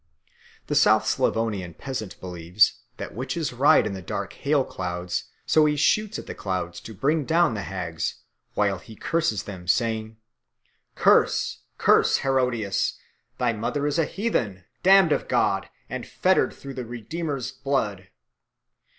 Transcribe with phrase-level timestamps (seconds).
[0.65, 5.75] The South Slavonian peasant believes that witches ride in the dark hail clouds; so he
[5.75, 8.15] shoots at the clouds to bring down the hags,
[8.55, 10.17] while he curses them, saying,
[10.95, 12.97] "Curse, curse Herodias,
[13.37, 18.07] thy mother is a heathen, damned of God and fettered through the Redeemer's blood."